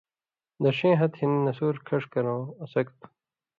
[0.61, 3.07] دَڇھیں ہَتہۡ ہِن نسُور کھَݜ کَرٶں اڅھَکوۡ تھو۔